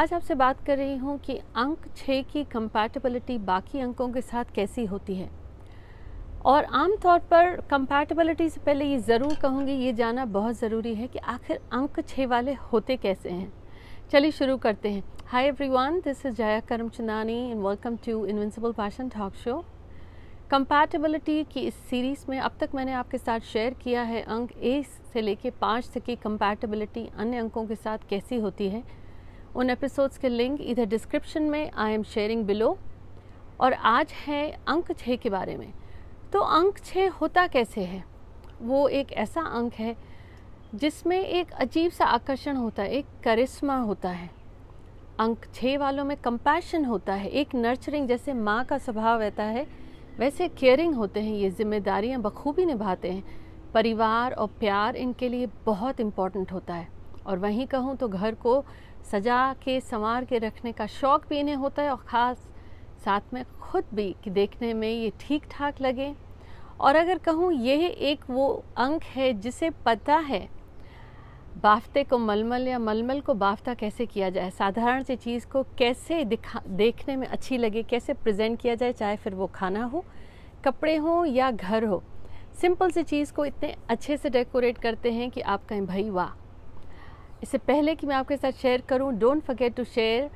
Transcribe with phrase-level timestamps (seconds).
[0.00, 4.52] आज आपसे बात कर रही हूँ कि अंक छः की कंपैटिबिलिटी बाकी अंकों के साथ
[4.54, 5.28] कैसी होती है।
[6.44, 11.06] और आम तौर पर कंपैटिबिलिटी से पहले ये ज़रूर कहूँगी, ये जाना बहुत ज़रूरी है
[11.06, 13.52] कि आखिर अंक छः वाले होते कैसे हैं।
[14.12, 19.08] चलिए शुरू करते हैं। Hi everyone this is Jaya Karamchandani and welcome to invincible passion
[19.08, 19.58] talk show
[20.50, 24.82] compatibility की इस सीरीज़ में अब तक मैंने आपके साथ शेयर किया है अंक ए
[25.12, 28.82] से लेके पाँच तक की कंपैटिबिलिटी अन्य अंकों के साथ कैसी होती है।
[29.56, 32.78] उन एपिसोड्स के लिंक इधर डिस्क्रिप्शन में आई एम शेयरिंग बिलो
[33.60, 35.72] और आज है अंक छः के बारे में।
[36.32, 38.04] तो अंक छः होता कैसे है?
[38.62, 39.96] वो एक ऐसा अंक है
[40.74, 44.30] जिसमें एक अजीब सा आकर्षण होता है, एक करिश्मा होता है।
[45.18, 49.66] अंक छः वालों में कंपैशन होता है, एक नर्चरिंग जैसे माँ का स्वभाव रहता है।
[50.18, 53.24] वैसे केयरिंग होते हैं, ये जिम्मेदारियाँ बखूबी निभाते हैं।
[53.74, 58.62] परिवार और प्यार इनके लिए बहुत इम्पोर्टेंट होता है। और वहीं कहूँ तो घर को
[59.10, 62.46] सजा के, संवार के रखने का शौक़ भी इन्हें होता है और ख़ास
[63.04, 66.14] साथ में खुद भी कि देखने में ये ठीक ठाक लगे।
[66.80, 70.48] और अगर कहूँ यह एक वो अंक है जिसे पता है,
[71.62, 74.50] बाफ्ते को मलमल या मलमल को बाफ्ता कैसे किया जाए?
[74.50, 77.82] साधारण सी चीज़ को कैसे दिखा, देखने में अच्छी लगे?
[77.82, 78.92] कैसे प्रेजेंट किया जाए?
[78.92, 80.04] चाहे फिर वो खाना हो,
[80.64, 82.02] कपड़े हो या घर हो।
[82.60, 86.39] सिंपल सी चीज़ को इतने अच्छे से डेकोरेट करते हैं कि आप कहें, भाई वाह!
[87.42, 90.30] इससे पहले कि मैं आपके साथ शेयर करूँ don't forget to share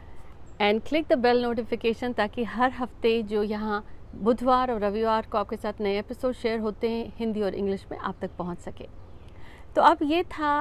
[0.61, 5.57] and click the bell notification ताकि हर हफ़्ते जो यहाँ बुधवार और रविवार को आपके
[5.57, 8.87] साथ नए एपिसोड शेयर होते हैं, हिंदी और इंग्लिश में आप तक पहुँच सके।
[9.77, 10.55] तो अब ये था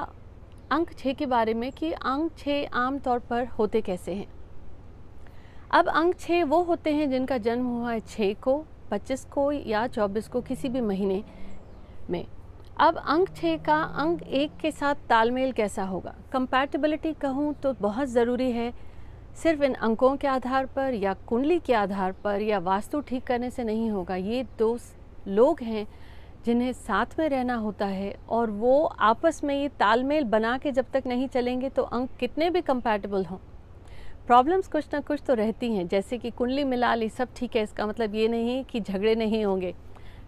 [0.72, 4.28] अंक छः के बारे में कि अंक छः आम तौर पर होते कैसे हैं।
[5.72, 8.58] अब अंक छः वो होते हैं जिनका जन्म हुआ है छः को,
[8.92, 11.24] पच्चीस को या चौबीस को किसी भी महीने
[12.10, 12.26] में।
[12.78, 16.14] अब अंक छः का अंक एक के साथ तालमेल कैसा होगा?
[16.32, 18.72] कंपैटिबिलिटी कहूँ तो बहुत ज़रूरी है।
[19.44, 23.50] सिर्फ़ इन अंकों के आधार पर या कुंडली के आधार पर या वास्तु ठीक करने
[23.50, 24.78] से नहीं होगा। ये दो
[25.28, 25.86] लोग हैं
[26.46, 30.92] जिन्हें साथ में रहना होता है और वो आपस में ये तालमेल बना के जब
[30.94, 33.38] तक नहीं चलेंगे तो अंक कितने भी कंपैटिबल हों।
[34.28, 37.64] प्रॉब्लम्स कुछ ना कुछ तो रहती हैं, जैसे कि कुंडली मिला ली, सब ठीक है,
[37.64, 39.74] इसका मतलब ये नहीं कि झगड़े नहीं होंगे।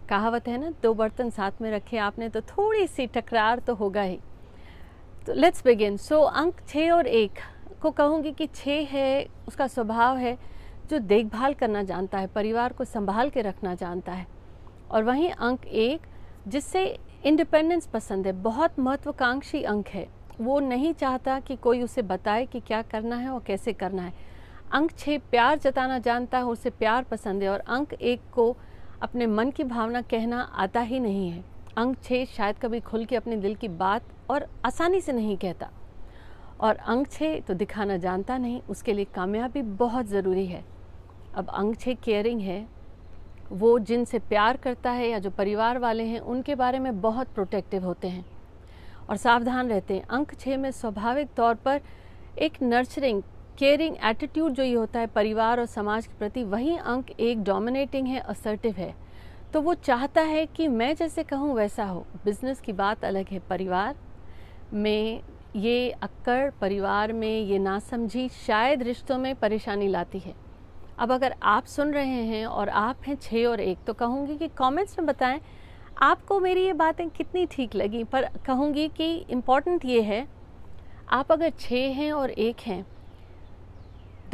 [0.09, 4.01] कहावत है ना, दो बर्तन साथ में रखे आपने तो थोड़ी सी टकरार तो होगा
[4.01, 4.19] ही।
[5.27, 7.39] तो लेट्स बिगिन सो अंक छः और एक
[7.81, 10.37] को कहूँगी कि छः है, उसका स्वभाव है
[10.89, 14.27] जो देखभाल करना जानता है, परिवार को संभाल के रखना जानता है।
[14.91, 16.01] और वहीं अंक एक,
[16.47, 16.85] जिससे
[17.25, 20.07] इंडिपेंडेंस पसंद है, बहुत महत्वाकांक्षी अंक है।
[20.41, 24.13] वो नहीं चाहता कि कोई उसे बताए कि क्या करना है और कैसे करना है।
[24.73, 28.55] अंक छः प्यार जताना जानता है, उसे प्यार पसंद है। और अंक एक को
[29.01, 31.43] अपने मन की भावना कहना आता ही नहीं है।
[31.77, 35.69] अंक छः शायद कभी खुल के अपने दिल की बात और आसानी से नहीं कहता।
[36.59, 40.63] और अंक छः तो दिखाना जानता नहीं, उसके लिए कामयाबी बहुत ज़रूरी है।
[41.35, 42.67] अब अंक छः केयरिंग है,
[43.51, 47.85] वो जिनसे प्यार करता है या जो परिवार वाले हैं, उनके बारे में बहुत प्रोटेक्टिव
[47.85, 48.25] होते हैं।
[49.09, 51.81] और सावधान रहते हैं अंक छः में स्वाभाविक तौर पर
[52.39, 53.23] एक नर्चरिंग
[53.57, 58.07] केयरिंग एटीट्यूड जो ये होता है, परिवार और समाज के प्रति वही अंक एक डोमिनेटिंग
[58.07, 58.93] है असर्टिव है।
[59.53, 63.39] तो वो चाहता है कि मैं जैसे कहूँ वैसा हो। बिज़नेस की बात अलग है,
[63.39, 63.95] परिवार
[64.73, 65.21] में
[65.55, 70.33] ये अक्कड़, परिवार में ये नासमझी शायद रिश्तों में परेशानी लाती है।
[70.97, 74.47] अब अगर आप सुन रहे हैं और आप हैं छः और एक तो कहूँगी कि
[74.57, 75.39] कमेंट्स में बताएँ,
[76.01, 78.03] आपको मेरी ये बातें कितनी ठीक लगी?
[78.03, 80.25] पर कहूँगी कि इंपॉर्टेंट ये है,
[81.09, 82.85] आप अगर छः हैं और एक हैं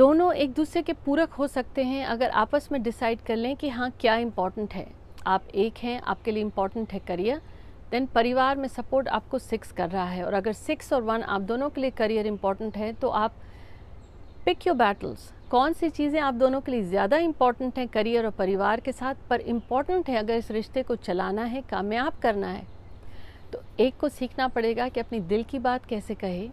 [0.01, 3.69] दोनों एक दूसरे के पूरक हो सकते हैं अगर आपस में डिसाइड कर लें कि
[3.69, 4.85] हाँ क्या इम्पोर्टेंट है।
[5.27, 7.41] आप एक हैं, आपके लिए इम्पोर्टेंट है करियर
[7.91, 11.41] देन परिवार में सपोर्ट आपको सिक्स कर रहा है। और अगर सिक्स और वन आप
[11.41, 13.33] दोनों के लिए करियर इम्पोर्टेंट है तो आप
[14.45, 18.31] पिक योर बैटल्स कौन सी चीज़ें आप दोनों के लिए ज़्यादा इंपॉर्टेंट हैं करियर और
[18.33, 22.65] परिवार के साथ, पर इंपॉर्टेंट है अगर इस रिश्ते को चलाना है, कामयाब करना है
[23.53, 26.49] तो एक को सीखना पड़ेगा कि अपनी दिल की बात कैसे कहे।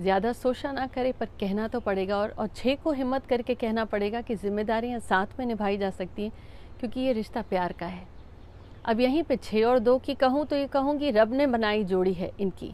[0.00, 3.84] ज़्यादा सोचा ना करे पर कहना तो पड़ेगा और और छः को हिम्मत करके कहना
[3.84, 6.32] पड़ेगा कि जिम्मेदारियाँ साथ में निभाई जा सकती हैं,
[6.80, 8.06] क्योंकि ये रिश्ता प्यार का है।
[8.84, 12.12] अब यहीं पे छः और दो की कहूँ तो ये कहूँगी रब ने बनाई जोड़ी
[12.12, 12.72] है इनकी।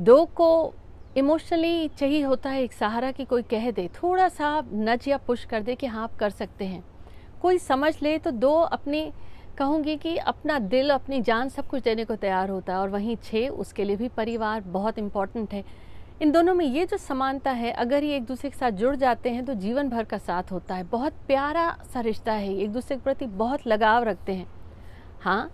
[0.00, 0.74] दो को
[1.16, 5.44] इमोशनली चाहिए होता है, एक सहारा कि कोई कह दे, थोड़ा सा नच या पुश
[5.44, 6.82] कर दे कि हाँ आप कर सकते हैं।
[7.42, 9.10] कोई समझ ले तो दो अपनी
[9.58, 13.16] कहूँगी कि अपना दिल, अपनी जान सब कुछ देने को तैयार होता है और वहीं
[13.24, 15.64] छः उसके लिए भी परिवार बहुत इंपॉर्टेंट है।
[16.20, 19.30] इन दोनों में ये जो समानता है, अगर ये एक दूसरे के साथ जुड़ जाते
[19.30, 22.96] हैं तो जीवन भर का साथ होता है। बहुत प्यारा सा रिश्ता है एक दूसरे
[22.96, 24.46] के प्रति बहुत लगाव रखते हैं।
[25.20, 25.50] हाँ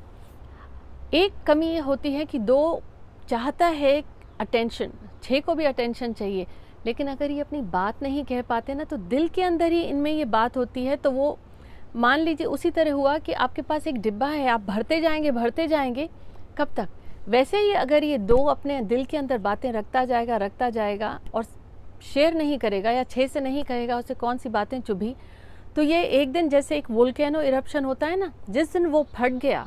[1.14, 2.82] एक कमी ये होती है कि दो
[3.28, 4.02] चाहता है
[4.40, 4.92] अटेंशन
[5.22, 6.46] छः को भी अटेंशन चाहिए,
[6.86, 10.12] लेकिन अगर ये अपनी बात नहीं कह पाते ना तो दिल के अंदर ही इनमें
[10.12, 11.38] ये बात होती है तो वो
[11.96, 15.66] मान लीजिए उसी तरह हुआ कि आपके पास एक डिब्बा है, आप भरते जाएँगे भरते
[15.68, 16.08] जाएँगे,
[16.58, 16.88] कब तक?
[17.28, 21.44] वैसे ही अगर ये दो अपने दिल के अंदर बातें रखता जाएगा रखता जाएगा और
[22.04, 25.14] शेयर नहीं करेगा या छः से नहीं कहेगा उसे कौन सी बातें चुभी
[25.76, 29.32] तो ये एक दिन जैसे एक वोल्केनो इरप्शन होता है ना, जिस दिन वो फट
[29.32, 29.66] गया,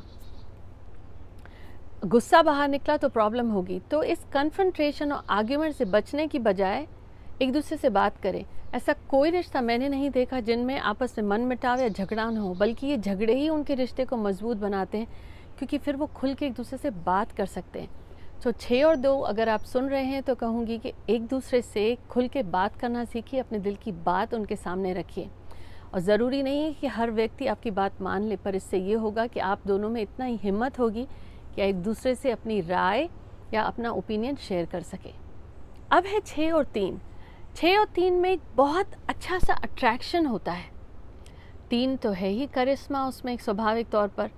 [2.06, 6.85] गुस्सा बाहर निकला तो प्रॉब्लम होगी। तो इस कन्फ्रंट्रेशन और आर्ग्यूमेंट से बचने की बजाय
[7.41, 8.44] एक दूसरे से बात करें।
[8.75, 12.53] ऐसा कोई रिश्ता मैंने नहीं देखा जिनमें आपस में मन मिटाव या झगड़ा न हो,
[12.53, 15.07] बल्कि ये झगड़े ही उनके रिश्ते को मज़बूत बनाते हैं।
[15.59, 17.89] क्योंकि फिर वो खुल के एक दूसरे से बात कर सकते हैं।
[18.44, 21.97] तो छः और दो अगर आप सुन रहे हैं तो कहूँगी कि एक दूसरे से
[22.09, 25.29] खुल के बात करना सीखिए, अपने दिल की बात उनके सामने रखिए।
[25.94, 29.27] और ज़रूरी नहीं है कि हर व्यक्ति आपकी बात मान ले, पर इससे ये होगा
[29.27, 31.07] कि आप दोनों में इतना ही हिम्मत होगी
[31.56, 33.09] कि एक दूसरे से अपनी राय
[33.53, 35.13] या अपना ओपिनियन शेयर कर सके।
[35.91, 37.00] अब है छः और तीन।
[37.56, 40.69] छः और तीन में एक बहुत अच्छा सा अट्रैक्शन होता है।
[41.69, 44.29] तीन तो है ही करिश्मा, उसमें एक स्वाभाविक तौर पर।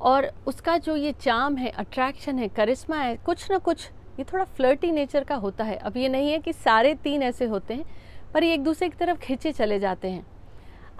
[0.00, 4.44] और उसका जो ये चाम है अट्रैक्शन है करिश्मा है, कुछ ना कुछ ये थोड़ा
[4.46, 7.84] फ्लर्टी नेचर का होता है। अब ये नहीं है कि सारे तीन ऐसे होते हैं,
[8.34, 10.26] पर ये एक दूसरे की तरफ़ खींचे चले जाते हैं।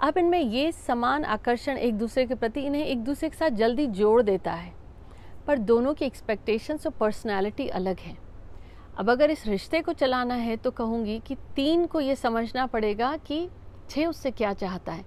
[0.01, 3.87] अब इनमें ये समान आकर्षण एक दूसरे के प्रति इन्हें एक दूसरे के साथ जल्दी
[3.89, 4.73] जोड़ देता है।
[5.47, 8.17] पर दोनों की एक्सपेक्टेशंस और पर्सनालिटी अलग है।
[8.97, 13.15] अब अगर इस रिश्ते को चलाना है तो कहूँगी कि तीन को ये समझना पड़ेगा
[13.17, 13.47] कि
[13.89, 15.05] छः उससे क्या चाहता है,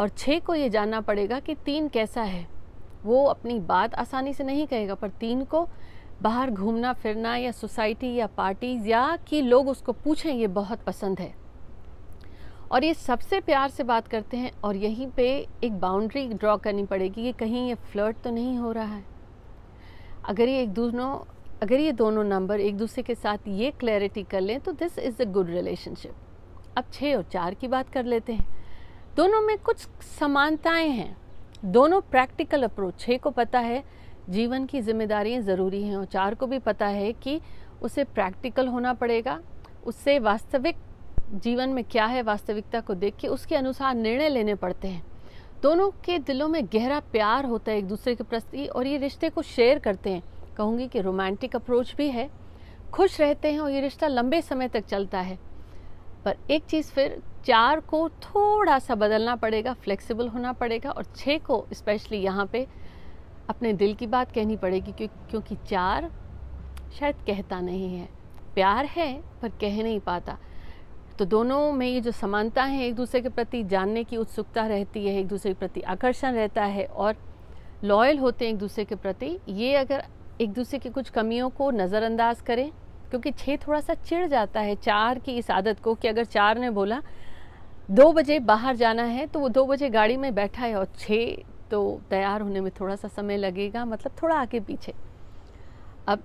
[0.00, 2.46] और छः को ये जानना पड़ेगा कि तीन कैसा है।
[3.04, 5.68] वो अपनी बात आसानी से नहीं कहेगा, पर तीन को
[6.22, 11.20] बाहर घूमना, फिरना या सोसाइटी या पार्टीज़ या कि लोग उसको पूछें, ये बहुत पसंद
[11.20, 11.34] है।
[12.72, 15.28] और ये सबसे प्यार से बात करते हैं और यहीं पे
[15.64, 19.04] एक बाउंड्री ड्रॉ करनी पड़ेगी कि कहीं ये फ्लर्ट तो नहीं हो रहा है।
[20.24, 21.10] अगर ये एक दोनों,
[21.62, 25.22] अगर ये दोनों नंबर एक दूसरे के साथ ये क्लैरिटी कर लें तो this is
[25.22, 28.46] a good relationship अब छः और चार की बात कर लेते हैं।
[29.16, 29.86] दोनों में कुछ
[30.18, 31.16] समानताएँ हैं।
[31.64, 33.84] दोनों प्रैक्टिकल अप्रोच। छः को पता है,
[34.30, 37.40] जीवन की जिम्मेदारियाँ ज़रूरी हैं और चार को भी पता है कि
[37.82, 39.40] उसे प्रैक्टिकल होना पड़ेगा।
[39.86, 40.76] उससे वास्तविक
[41.30, 45.06] जीवन में क्या है, वास्तविकता को देख के उसके अनुसार निर्णय लेने पड़ते हैं।
[45.62, 49.28] दोनों के दिलों में गहरा प्यार होता है एक दूसरे के प्रति और ये रिश्ते
[49.28, 50.22] को शेयर करते हैं।
[50.56, 52.30] कहूँगी कि रोमांटिक अप्रोच भी है।
[52.92, 55.38] खुश रहते हैं और ये रिश्ता लंबे समय तक चलता है।
[56.24, 61.38] पर एक चीज़ फिर चार को थोड़ा सा बदलना पड़ेगा फ्लेक्सिबल होना पड़ेगा और छः
[61.38, 62.66] को स्पेशली यहाँ पे
[63.50, 66.10] अपने दिल की बात कहनी पड़ेगी क्यों, क्योंकि चार
[66.98, 68.08] शायद कहता नहीं है।
[68.54, 70.36] प्यार है पर कह नहीं पाता।
[71.18, 75.06] तो दोनों में ये जो समानता है एक दूसरे के प्रति जानने की उत्सुकता रहती
[75.06, 77.16] है एक दूसरे के प्रति आकर्षण रहता है और
[77.84, 80.04] लॉयल होते हैं एक दूसरे के प्रति ये अगर
[80.40, 82.70] एक दूसरे की कुछ कमियों को नज़रअंदाज करें
[83.10, 86.58] क्योंकि छः थोड़ा सा चिढ़ जाता है चार की इस आदत को कि अगर चार
[86.58, 87.00] ने बोला
[87.90, 91.36] दो बजे बाहर जाना है तो वो दो बजे गाड़ी में बैठा है और छः
[91.70, 94.92] तो तैयार होने में थोड़ा सा समय लगेगा मतलब थोड़ा आगे पीछे।
[96.08, 96.22] अब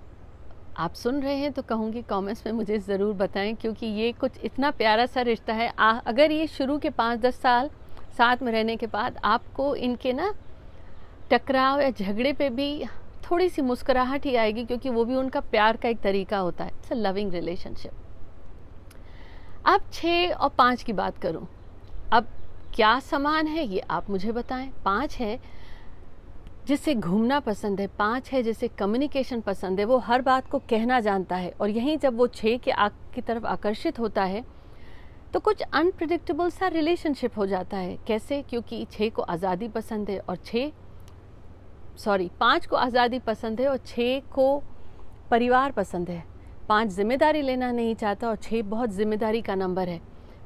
[0.77, 4.71] आप सुन रहे हैं तो कहूँगी कमेंट्स में मुझे ज़रूर बताएँ क्योंकि ये कुछ इतना
[4.71, 7.69] प्यारा सा रिश्ता है। आ, अगर ये शुरू के पाँच दस साल
[8.17, 10.33] साथ में रहने के बाद आपको इनके ना
[11.31, 12.85] टकराव या झगड़े पे भी
[13.29, 16.71] थोड़ी सी मुस्कुराहट ही आएगी क्योंकि वो भी उनका प्यार का एक तरीका होता है।
[16.71, 17.91] इट्स अ लविंग रिलेशनशिप
[19.65, 21.45] अब छः और पाँच की बात करूँ।
[22.13, 22.27] अब
[22.75, 24.71] क्या समान है ये आप मुझे बताएँ?
[24.85, 25.39] पाँच है।
[26.67, 30.99] जिसे घूमना पसंद है, पाँच है, जिसे कम्युनिकेशन पसंद है, वो हर बात को कहना
[30.99, 34.43] जानता है और यहीं जब वो छः के आग की तरफ़ आकर्षित होता है
[35.33, 38.41] तो कुछ अनप्रडिक्टेबल सा रिलेशनशिप हो जाता है। कैसे?
[38.41, 40.71] क्योंकि छः को आज़ादी पसंद है और छः
[41.97, 44.57] सॉरी पाँच को आज़ादी पसंद है और छः को
[45.31, 46.23] परिवार पसंद है।
[46.69, 49.99] पाँच ज़िम्मेदारी लेना नहीं चाहता और छः बहुत ज़िम्मेदारी का नंबर है।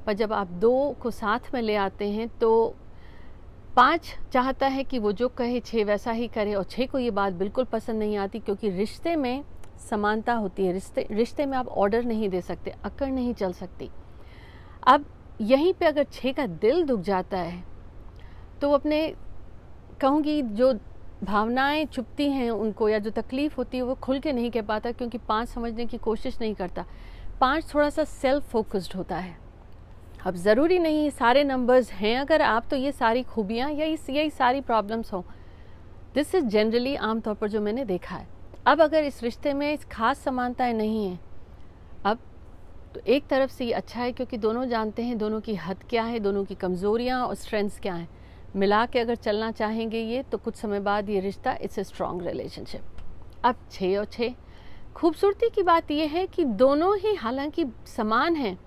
[0.05, 2.75] पर जब आप दो को साथ में ले आते हैं तो
[3.75, 7.11] पाँच चाहता है कि वो जो कहे छः वैसा ही करे, और छः को ये
[7.11, 9.43] बात बिल्कुल पसंद नहीं आती, क्योंकि रिश्ते में
[9.81, 13.89] समानता होती है। रिश्ते रिश्ते में आप ऑर्डर नहीं दे सकते, अकड़ नहीं चल सकती।
[14.83, 15.05] अब
[15.41, 17.63] यहीं पे अगर छः का दिल दुख जाता है
[18.61, 19.07] तो अपने,
[20.01, 20.73] कहूँगी जो
[21.23, 24.91] भावनाएँ चुपती हैं उनको, या जो तकलीफ़ होती है, वो खुल के नहीं कह पाता,
[24.91, 26.85] क्योंकि पाँच समझने की कोशिश नहीं करता।
[27.41, 29.37] पाँच थोड़ा सा सेल्फ फोकस्ड होता है।
[30.19, 34.29] अब ज़रूरी नहीं, सारे नंबर्स हैं, अगर आप तो ये सारी खूबियाँ या इस यही
[34.29, 35.21] सारी प्रॉब्लम्स हों।
[36.15, 38.27] दिस इज़ जनरली आमतौर पर जो मैंने देखा है।
[38.67, 41.19] अब अगर इस रिश्ते में इस खास समानताएँ नहीं हैं,
[42.05, 42.19] अब
[42.93, 46.03] तो एक तरफ़ से ये अच्छा है क्योंकि दोनों जानते हैं दोनों की हद क्या
[46.03, 48.07] है, दोनों की कमज़ोरियाँ और स्ट्रेंथ्स क्या हैं।
[48.55, 52.27] मिला के अगर चलना चाहेंगे ये तो कुछ समय बाद ये रिश्ता इट्स ए स्ट्रॉन्ग
[52.27, 54.33] रिलेशनशिप अब छः और छः
[54.95, 58.57] खूबसूरती की बात यह है कि दोनों ही हालाँकि समान हैं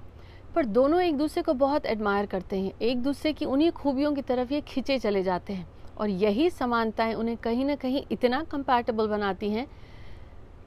[0.54, 4.22] पर दोनों एक दूसरे को बहुत एडमायर करते हैं। एक दूसरे की उन्हीं खूबियों की
[4.22, 5.66] तरफ़ ये खींचे चले जाते हैं।
[5.98, 9.66] और यही समानताएँ उन्हें कहीं ना कहीं इतना कंपैटिबल बनाती हैं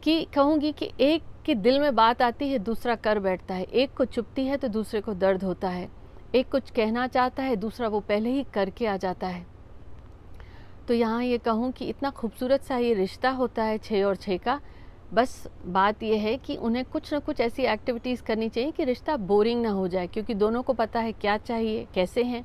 [0.04, 3.94] कि कहूँगी कि एक के दिल में बात आती है, दूसरा कर बैठता है। एक
[3.94, 5.90] को चुपती है तो दूसरे को दर्द होता है।
[6.36, 9.46] एक कुछ कहना चाहता है, दूसरा वो पहले ही करके आ जाता है।
[10.88, 14.38] तो यहाँ ये कहूँ कि इतना खूबसूरत सा ये रिश्ता होता है छः और छः
[14.38, 14.60] का
[15.14, 19.16] बस बात यह है कि उन्हें कुछ ना कुछ ऐसी एक्टिविटीज़ करनी चाहिए कि रिश्ता
[19.18, 22.44] बोरिंग ना हो जाए, क्योंकि दोनों को पता है क्या चाहिए, कैसे हैं।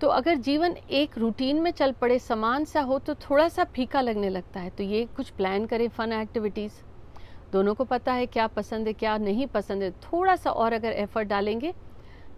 [0.00, 4.00] तो अगर जीवन एक रूटीन में चल पड़े, समान सा हो तो थोड़ा सा फीका
[4.00, 6.72] लगने लगता है। तो ये कुछ प्लान करें फ़न एक्टिविटीज़
[7.52, 10.92] दोनों को पता है क्या पसंद है, क्या नहीं पसंद है। थोड़ा सा और अगर
[10.92, 11.74] एफर्ट डालेंगे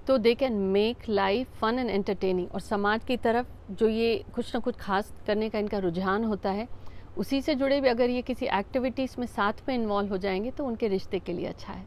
[0.06, 4.54] तो they can make life fun and entertaining और समाज की तरफ़ जो ये कुछ
[4.54, 6.66] ना कुछ खास करने का इनका रुझान होता है
[7.16, 10.64] उसी से जुड़े भी अगर ये किसी एक्टिविटीज़ में साथ में इन्वॉल्व हो जाएँगे तो
[10.64, 11.86] उनके रिश्ते के लिए अच्छा है।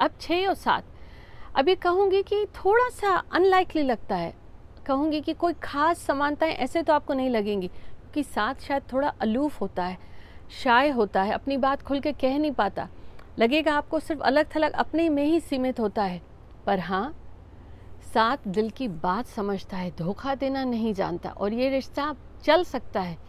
[0.00, 0.84] अब छः और सात।
[1.54, 4.34] अभी कहूँगी कि थोड़ा सा अनलाइकली लगता है।
[4.86, 9.60] कहूँगी कि कोई ख़ास समानताएँ ऐसे तो आपको नहीं लगेंगी, क्योंकि साथ शायद थोड़ा अलूफ
[9.60, 9.98] होता है
[10.62, 12.88] शाय होता है, अपनी बात खुल के कह नहीं पाता।
[13.38, 16.22] लगेगा आपको सिर्फ़ अलग थलग अपने में ही सीमित होता है।
[16.66, 17.14] पर हाँ
[18.14, 23.00] साथ दिल की बात समझता है, धोखा देना नहीं जानता, और ये रिश्ता चल सकता
[23.00, 23.25] है।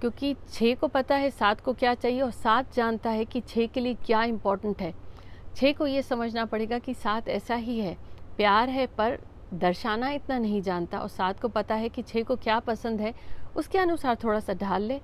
[0.00, 3.66] क्योंकि छः को पता है, सात को क्या चाहिए और सात जानता है कि छः
[3.66, 4.92] के लिए क्या इम्पोर्टेंट है।
[5.56, 7.96] छः को ये समझना पड़ेगा कि सात ऐसा ही है।
[8.36, 9.18] प्यार है, पर
[9.54, 13.14] दर्शाना इतना नहीं जानता और सात को पता है कि छः को क्या पसंद है,
[13.56, 15.00] उसके अनुसार थोड़ा सा ढाल ले।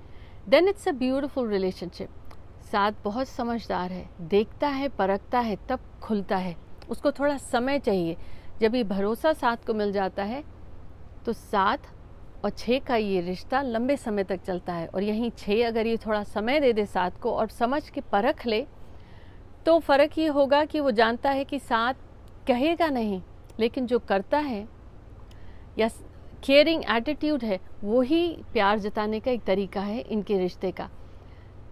[0.49, 2.09] Then it's a beautiful relationship
[2.71, 6.55] सात बहुत समझदार है, देखता है, परखता है, तब खुलता है।
[6.89, 8.17] उसको थोड़ा समय चाहिए।
[8.59, 10.43] जब ये भरोसा सात को मिल जाता है
[11.25, 11.87] तो सात
[12.43, 15.97] और छः का ये रिश्ता लंबे समय तक चलता है और यहीं छः अगर ये
[15.97, 18.65] थोड़ा समय दे दे सात को और समझ के परख ले
[19.65, 21.97] तो फ़र्क ये होगा कि वो जानता है कि सात
[22.47, 23.21] कहेगा नहीं,
[23.59, 24.67] लेकिन जो करता है,
[25.79, 25.87] या
[26.43, 30.89] केयरिंग एटीट्यूड है, वो ही प्यार जताने का एक तरीका है इनके रिश्ते का।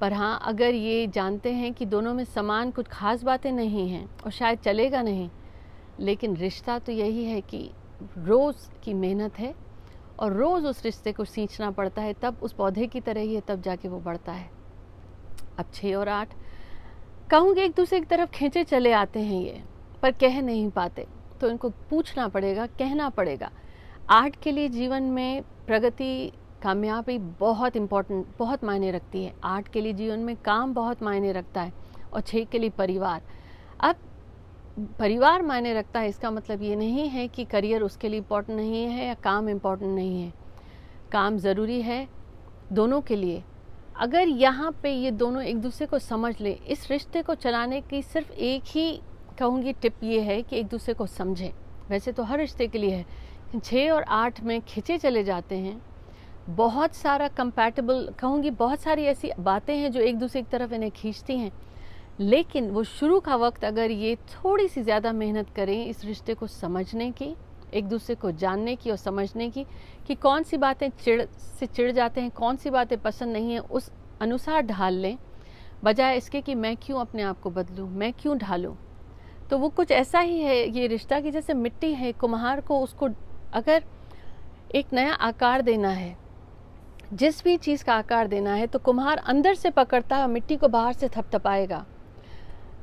[0.02, 4.06] पर हाँ अगर ये जानते हैं कि दोनों में समान कुछ खास बातें नहीं हैं
[4.26, 5.30] और शायद चलेगा नहीं,
[6.00, 7.70] लेकिन रिश्ता तो यही है कि
[8.18, 9.54] रोज़ की मेहनत है
[10.20, 13.42] और रोज़ उस रिश्ते को सींचना पड़ता है, तब उस पौधे की तरह ही है,
[13.42, 14.50] तब जाके वो बढ़ता है।
[15.60, 16.34] अब छः और आठ।
[17.32, 19.64] कहूँगी एक दूसरे की तरफ़ खींचे चले आते हैं ये,
[20.02, 21.08] पर कह नहीं पाते।
[21.42, 23.52] तो इनको पूछना पड़ेगा, कहना पड़ेगा।
[24.10, 26.32] आर्ट के लिए जीवन में प्रगति
[26.62, 31.32] कामयाबी बहुत इम्पोर्टेंट बहुत मायने रखती है। आर्ट के लिए जीवन में काम बहुत मायने
[31.32, 31.74] रखता है
[32.14, 33.22] और छः के लिए परिवार।
[33.80, 33.96] अब
[35.00, 38.84] परिवार मायने रखता है, इसका मतलब ये नहीं है कि करियर उसके लिए इम्पोर्टेंट नहीं
[38.86, 40.34] है या काम इम्पोर्टेंट नहीं है।
[41.12, 42.08] काम ज़रूरी है
[42.72, 43.44] दोनों के लिए।
[43.96, 48.02] अगर यहाँ पे ये दोनों एक दूसरे को समझ लें, इस रिश्ते को चलाने की
[48.02, 49.02] सिर्फ़ एक ही,
[49.40, 51.52] कहूँगी, टिप ये है कि एक दूसरे को समझें।
[51.90, 55.82] वैसे तो हर रिश्ते के लिए है। छः और आठ में खिंचे चले जाते हैं।
[56.50, 60.92] बहुत सारा कंपैटिबल कहूँगी, बहुत सारी ऐसी बातें हैं जो एक दूसरे की तरफ़ इन्हें
[60.92, 61.52] खींचती हैं।
[62.20, 66.48] लेकिन वो शुरू का वक्त अगर ये थोड़ी सी ज़्यादा मेहनत करें इस रिश्ते को
[66.48, 67.36] समझने की,
[67.74, 69.66] एक दूसरे को जानने की और समझने की
[70.08, 73.60] कि कौन सी बातें चिड़, से चिड़ जाते हैं कौन सी बातें पसंद नहीं हैं,
[73.60, 73.92] उस
[74.22, 75.18] अनुसार ढाल लें।
[75.84, 78.76] बजाय इसके कि मैं क्यों अपने आप को बदलूँ, मैं क्यों ढालूँ?
[79.50, 83.10] तो वो कुछ ऐसा ही है ये रिश्ता कि जैसे मिट्टी है, कुम्हार को उसको
[83.54, 83.84] अगर
[84.76, 86.16] एक नया आकार देना है,
[87.14, 90.56] जिस भी चीज़ का आकार देना है तो कुम्हार अंदर से पकड़ता है और मिट्टी
[90.58, 91.86] को बाहर से थपथपाएगा।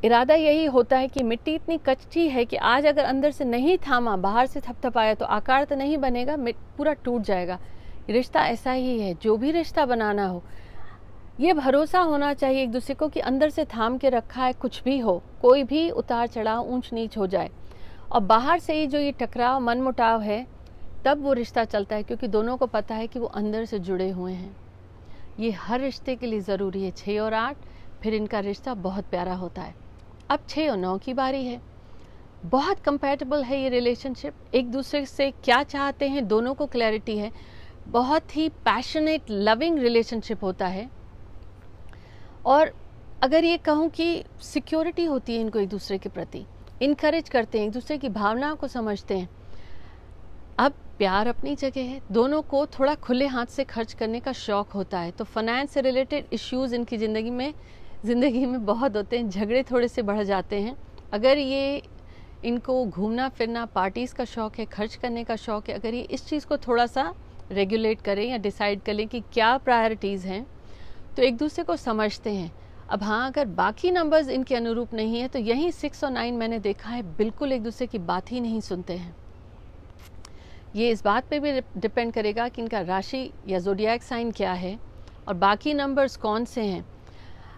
[0.05, 3.77] इरादा यही होता है कि मिट्टी इतनी कच्ची है कि आज अगर अंदर से नहीं
[3.79, 6.37] थामा, बाहर से थपथपाया तो आकार तो नहीं बनेगा
[6.77, 7.59] पूरा टूट जाएगा।
[8.11, 10.43] रिश्ता ऐसा ही है, जो भी रिश्ता बनाना हो।
[11.41, 14.83] ये भरोसा होना चाहिए एक दूसरे को कि अंदर से थाम के रखा है, कुछ
[14.83, 17.51] भी हो, कोई भी उतार चढ़ाव ऊंच नीच हो जाए।
[18.13, 20.47] और बाहर से ही जो ये टकराव मन मुटाव है,
[21.05, 24.11] तब वो रिश्ता चलता है, क्योंकि दोनों को पता है कि वो अंदर से जुड़े
[24.11, 24.57] हुए हैं।
[25.41, 27.57] ये हर रिश्ते के लिए ज़रूरी है छः और आठ,
[28.03, 29.82] फिर इनका रिश्ता बहुत प्यारा होता है।
[30.31, 31.61] अब छः और नौ की बारी है।
[32.45, 37.31] बहुत कंपेटेबल है ये रिलेशनशिप एक दूसरे से क्या चाहते हैं, दोनों को क्लैरिटी है।
[37.89, 40.89] बहुत ही पैशनेट लविंग रिलेशनशिप होता है।
[42.47, 42.73] और
[43.23, 46.45] अगर ये कहूँ कि सिक्योरिटी होती है इनको एक दूसरे के प्रति
[46.83, 49.29] इनक्रेज करते हैं, एक दूसरे की भावनाओं को समझते हैं।
[50.59, 54.73] अब प्यार अपनी जगह है। दोनों को थोड़ा खुले हाथ से खर्च करने का शौक
[54.73, 57.55] होता है। तो फाइनेंस से रिलेटेड इश्यूज़ इनकी ज़िंदगी में
[58.03, 60.77] ज़िंदगी में बहुत होते हैं, झगड़े थोड़े से बढ़ जाते हैं।
[61.13, 61.83] अगर ये
[62.43, 66.27] इनको घूमना फिरना पार्टीज़ का शौक़ है, खर्च करने का शौक़ है, अगर ये इस
[66.29, 67.13] चीज़ को थोड़ा सा
[67.53, 70.47] रेगुलेट करें या डिसाइड करें कि क्या प्रायोरिटीज़ हैं
[71.17, 72.51] तो एक दूसरे को समझते हैं।
[72.89, 76.59] अब हाँ अगर बाकी नंबर्स इनके अनुरूप नहीं है तो यही सिक्स और नाइन मैंने
[76.59, 79.15] देखा है, बिल्कुल एक दूसरे की बात ही नहीं सुनते हैं।
[80.75, 84.79] ये इस बात पे भी डिपेंड करेगा कि इनका राशि या जोडियाक साइन क्या है
[85.27, 86.85] और बाकी नंबर्स कौन से हैं।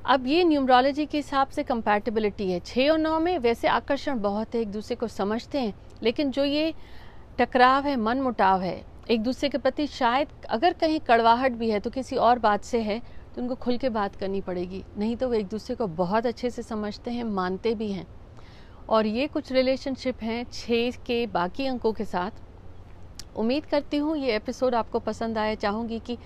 [0.04, 4.54] अब ये न्यूमरोलॉजी के हिसाब से कंपैटिबिलिटी है। छः और नौ में वैसे आकर्षण बहुत
[4.54, 6.75] है, एक दूसरे को समझते हैं, लेकिन जो ये
[7.38, 11.80] टकराव है मन मुटाव है, एक दूसरे के प्रति शायद अगर कहीं कड़वाहट भी है
[11.80, 13.00] तो किसी और बात से है
[13.34, 16.50] तो उनको खुल के बात करनी पड़ेगी। नहीं तो वो एक दूसरे को बहुत अच्छे
[16.50, 18.06] से समझते हैं, मानते भी हैं।
[18.88, 24.37] और ये कुछ रिलेशनशिप हैं छः के बाकी अंकों के साथ। उम्मीद करती हूँ ये
[24.37, 26.18] एपिसोड आपको पसंद आया, चाहूँगी कि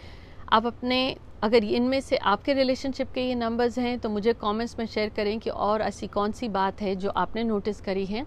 [0.52, 4.87] आप अपने, अगर इनमें से आपके रिलेशनशिप के ये नंबर्स हैं तो मुझे कमेंट्स में
[4.87, 8.25] शेयर करें कि और ऐसी कौन सी बात है जो आपने नोटिस करी है।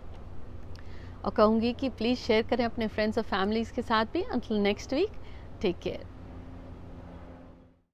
[1.23, 4.93] और कहूँगी कि प्लीज़ शेयर करें अपने फ्रेंड्स और फैमिलीज़ के साथ भी। Until next
[4.93, 5.17] week
[5.61, 6.05] take care